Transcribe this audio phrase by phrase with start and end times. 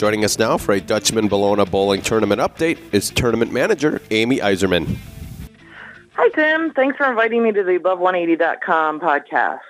[0.00, 4.96] Joining us now for a Dutchman Bologna Bowling Tournament update is tournament manager Amy Iserman.
[6.14, 6.72] Hi, Tim.
[6.72, 9.60] Thanks for inviting me to the Above180.com podcast.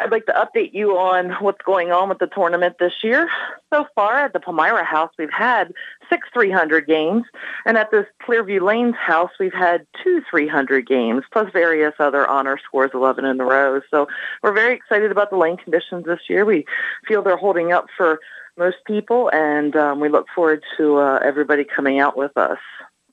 [0.00, 3.28] I'd like to update you on what's going on with the tournament this year.
[3.72, 5.72] So far at the Palmyra House, we've had
[6.08, 7.24] six 300 games,
[7.66, 12.58] and at this Clearview Lanes House, we've had two 300 games, plus various other honor
[12.64, 13.80] scores, 11 in a row.
[13.90, 14.06] So
[14.42, 16.44] we're very excited about the lane conditions this year.
[16.44, 16.64] We
[17.06, 18.20] feel they're holding up for
[18.56, 22.58] most people, and um, we look forward to uh, everybody coming out with us.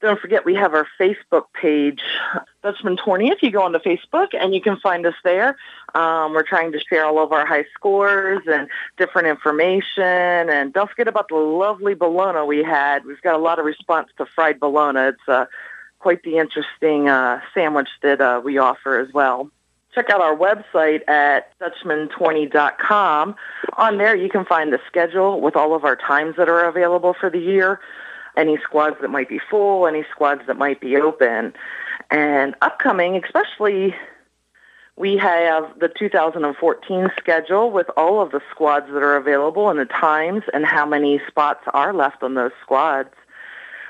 [0.05, 1.99] Don't forget, we have our Facebook page,
[2.61, 3.29] Dutchman Tourney.
[3.29, 5.57] If you go onto Facebook, and you can find us there.
[5.95, 8.67] Um, we're trying to share all of our high scores and
[8.99, 10.03] different information.
[10.03, 13.03] And don't forget about the lovely bologna we had.
[13.03, 14.99] We've got a lot of response to fried bologna.
[14.99, 15.47] It's uh,
[15.97, 19.49] quite the interesting uh, sandwich that uh, we offer as well
[19.95, 23.33] check out our website at dutchman20.com.
[23.77, 27.15] On there, you can find the schedule with all of our times that are available
[27.17, 27.79] for the year,
[28.37, 31.53] any squads that might be full, any squads that might be open.
[32.11, 33.95] And upcoming, especially,
[34.97, 39.85] we have the 2014 schedule with all of the squads that are available and the
[39.85, 43.09] times and how many spots are left on those squads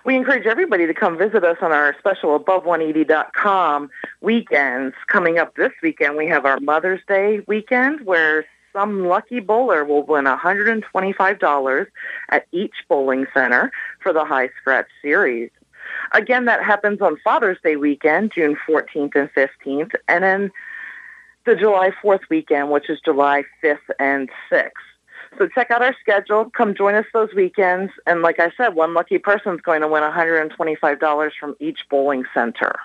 [0.05, 3.89] we encourage everybody to come visit us on our special above180.com
[4.21, 4.95] weekends.
[5.07, 10.03] Coming up this weekend, we have our Mother's Day weekend where some lucky bowler will
[10.03, 11.87] win $125
[12.29, 15.49] at each bowling center for the High Scratch Series.
[16.11, 20.51] Again, that happens on Father's Day weekend, June 14th and 15th, and then
[21.45, 24.71] the July 4th weekend, which is July 5th and 6th.
[25.37, 26.49] So check out our schedule.
[26.49, 27.91] Come join us those weekends.
[28.05, 32.25] And like I said, one lucky person is going to win $125 from each bowling
[32.33, 32.75] center.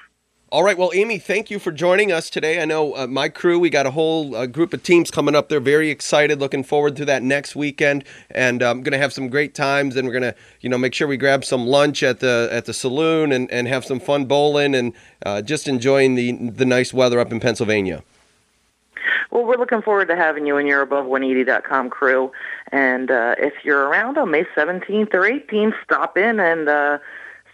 [0.52, 0.76] All right.
[0.76, 2.60] Well, Amy, thank you for joining us today.
[2.60, 5.48] I know uh, my crew, we got a whole uh, group of teams coming up.
[5.48, 9.12] They're very excited, looking forward to that next weekend, and I'm um, going to have
[9.12, 9.94] some great times.
[9.94, 12.64] And we're going to, you know, make sure we grab some lunch at the at
[12.64, 14.92] the saloon and, and have some fun bowling and
[15.24, 18.02] uh, just enjoying the the nice weather up in Pennsylvania.
[19.30, 22.32] Well, we're looking forward to having you and your above180.com crew.
[22.72, 26.98] And uh, if you're around on May 17th or 18th, stop in and uh,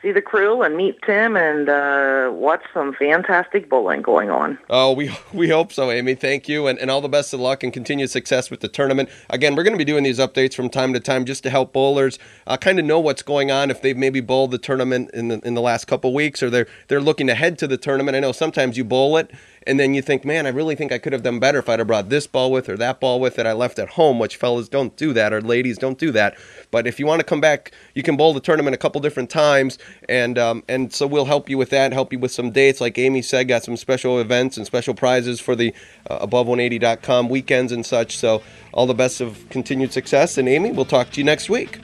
[0.03, 4.59] see the crew and meet Tim and uh, watch some fantastic bowling going on.
[4.71, 6.15] Oh, we we hope so, Amy.
[6.15, 9.09] Thank you, and, and all the best of luck and continued success with the tournament.
[9.31, 11.73] Again, we're going to be doing these updates from time to time just to help
[11.73, 15.29] bowlers uh, kind of know what's going on if they've maybe bowled the tournament in
[15.29, 18.17] the in the last couple weeks or they're they're looking ahead to the tournament.
[18.17, 19.31] I know sometimes you bowl it
[19.67, 21.81] and then you think, man, I really think I could have done better if I'd
[21.81, 24.37] have brought this ball with or that ball with that I left at home, which
[24.37, 26.37] fellas don't do that or ladies don't do that.
[26.71, 29.31] But if you want to come back, you can bowl the tournament a couple different
[29.31, 29.79] times,
[30.09, 32.81] and um, and so we'll help you with that, help you with some dates.
[32.81, 35.75] Like Amy said, got some special events and special prizes for the
[36.09, 38.17] uh, above180.com weekends and such.
[38.17, 40.39] So all the best of continued success.
[40.39, 41.81] And Amy, we'll talk to you next week.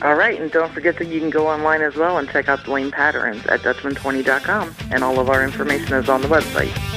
[0.00, 2.64] All right, and don't forget that you can go online as well and check out
[2.64, 6.87] the lane patterns at Dutchman20.com, and all of our information is on the website.